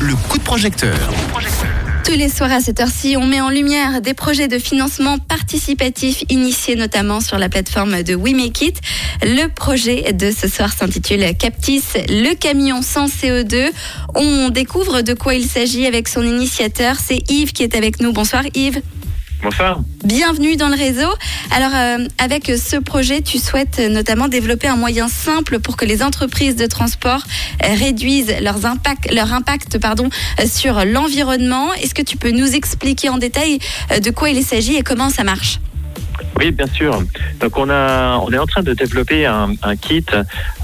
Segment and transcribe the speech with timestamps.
[0.00, 0.96] Le coup de projecteur.
[2.04, 6.22] Tous les soirs à cette heure-ci, on met en lumière des projets de financement participatif
[6.28, 8.80] initiés notamment sur la plateforme de We Make It.
[9.22, 13.72] Le projet de ce soir s'intitule Captis, le camion sans CO2.
[14.14, 16.98] On découvre de quoi il s'agit avec son initiateur.
[17.04, 18.12] C'est Yves qui est avec nous.
[18.12, 18.80] Bonsoir Yves.
[19.42, 19.80] Bonsoir.
[20.04, 21.08] Bienvenue dans le réseau.
[21.54, 26.02] Alors, euh, avec ce projet, tu souhaites notamment développer un moyen simple pour que les
[26.02, 27.22] entreprises de transport
[27.62, 31.72] euh, réduisent leur impact euh, sur l'environnement.
[31.74, 33.60] Est-ce que tu peux nous expliquer en détail
[34.02, 35.60] de quoi il s'agit et comment ça marche?
[36.38, 37.02] Oui, bien sûr.
[37.40, 40.04] Donc on a, on est en train de développer un, kit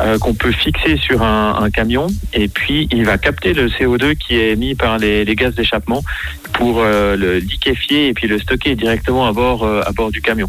[0.00, 4.36] euh, qu'on peut fixer sur un, camion et puis il va capter le CO2 qui
[4.36, 6.04] est émis par les, gaz d'échappement
[6.52, 10.20] pour euh, le liquéfier et puis le stocker directement à bord, euh, à bord du
[10.20, 10.48] camion.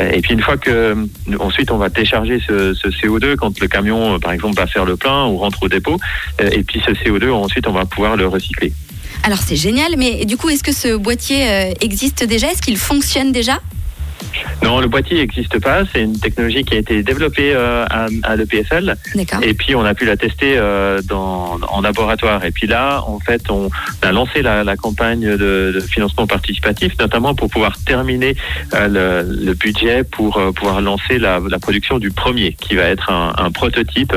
[0.00, 0.96] Et puis une fois que,
[1.38, 4.96] ensuite on va décharger ce, ce CO2 quand le camion, par exemple, va faire le
[4.96, 5.98] plein ou rentre au dépôt.
[6.38, 8.72] Et puis ce CO2, ensuite on va pouvoir le recycler.
[9.22, 12.50] Alors, c'est génial, mais du coup, est-ce que ce boîtier existe déjà?
[12.50, 13.58] Est-ce qu'il fonctionne déjà?
[14.64, 15.82] Non, le boîtier n'existe pas.
[15.92, 18.96] C'est une technologie qui a été développée euh, à, à l'EPFL.
[19.14, 19.40] D'accord.
[19.42, 22.44] Et puis on a pu la tester euh, dans, en laboratoire.
[22.44, 23.68] Et puis là, en fait, on
[24.02, 25.36] a lancé la, la campagne de,
[25.74, 28.36] de financement participatif, notamment pour pouvoir terminer
[28.72, 33.10] euh, le, le budget pour pouvoir lancer la, la production du premier, qui va être
[33.10, 34.14] un, un prototype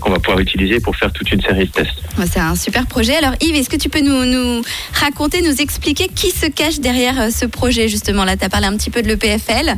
[0.00, 2.02] qu'on va pouvoir utiliser pour faire toute une série de tests.
[2.26, 3.16] C'est un super projet.
[3.16, 4.62] Alors Yves, est-ce que tu peux nous, nous
[4.94, 8.24] raconter, nous expliquer qui se cache derrière ce projet justement?
[8.24, 9.76] Là, tu as parlé un petit peu de l'EPFL.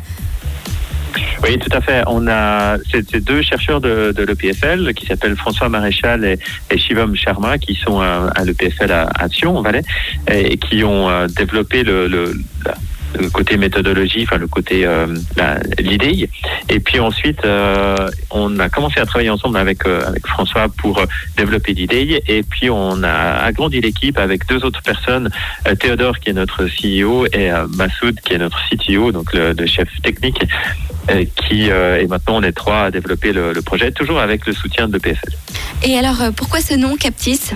[1.42, 2.02] Oui, tout à fait.
[2.06, 7.74] On a ces deux chercheurs de, l'EPFL qui s'appellent François Maréchal et, Shivam Sharma qui
[7.74, 9.82] sont à, l'EPFL à, Sion, au Valais,
[10.30, 12.34] et, qui ont euh, développé le,
[13.19, 15.07] le côté méthodologie, enfin le côté euh,
[15.79, 16.29] l'idée.
[16.69, 20.98] Et puis ensuite, euh, on a commencé à travailler ensemble avec euh, avec François pour
[20.98, 21.06] euh,
[21.37, 22.23] développer l'idée.
[22.29, 25.31] Et puis on a agrandi l'équipe avec deux autres personnes,
[25.67, 29.55] euh, Théodore qui est notre CEO et euh, Massoud qui est notre CTO, donc le,
[29.67, 30.44] chef technique
[31.11, 34.53] euh, qui euh, et maintenant on est trois à développer le, projet, toujours avec le
[34.53, 35.33] soutien de l'EPFL.
[35.83, 37.50] Et alors, euh, pourquoi ce nom, Captis?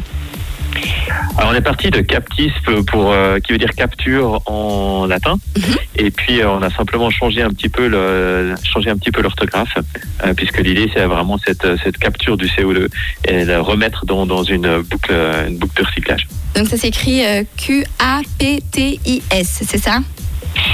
[1.37, 2.51] Alors on est parti de captis
[2.89, 5.75] pour, euh, qui veut dire capture en latin, Mhm.
[5.97, 9.23] et puis euh, on a simplement changé un petit peu le changé un petit peu
[9.23, 9.77] l'orthographe,
[10.25, 12.89] euh, puisque l'idée c'est vraiment cette cette capture du CO2
[13.27, 15.13] et la remettre dans, dans une boucle
[15.49, 16.27] une boucle de recyclage.
[16.57, 20.01] Donc ça s'écrit euh, Q-A-P-T-I-S, c'est ça?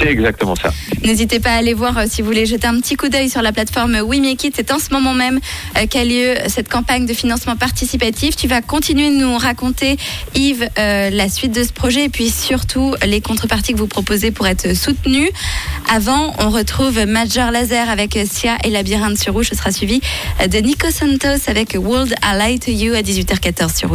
[0.00, 0.72] C'est exactement ça.
[1.02, 3.42] N'hésitez pas à aller voir euh, si vous voulez jeter un petit coup d'œil sur
[3.42, 4.54] la plateforme We Make It.
[4.56, 5.40] C'est en ce moment même
[5.76, 8.36] euh, qu'a lieu cette campagne de financement participatif.
[8.36, 9.96] Tu vas continuer de nous raconter,
[10.34, 14.30] Yves, euh, la suite de ce projet et puis surtout les contreparties que vous proposez
[14.30, 15.30] pour être soutenus.
[15.92, 19.48] Avant, on retrouve Major Laser avec Sia et Labyrinthe sur Rouge.
[19.50, 20.00] Ce sera suivi
[20.40, 23.92] euh, de Nico Santos avec World Lie to You à 18h14 sur Rouge.